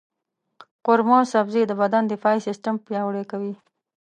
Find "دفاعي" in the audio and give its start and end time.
2.07-2.39